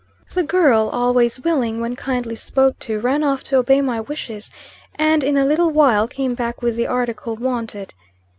The 0.33 0.41
girl, 0.41 0.89
always 0.91 1.43
willing, 1.43 1.79
when 1.79 1.95
kindly 1.95 2.35
spoke 2.35 2.79
to, 2.79 2.99
ran 2.99 3.23
off 3.23 3.43
to 3.43 3.57
obey 3.57 3.81
my 3.81 3.99
wishes, 4.01 4.49
and 4.95 5.23
in 5.23 5.37
a 5.37 5.45
little 5.45 5.69
while 5.69 6.07
came 6.07 6.33
back 6.33 6.63
with 6.63 6.75
the 6.75 6.87
article 6.87 7.35
wanted. 7.35 7.93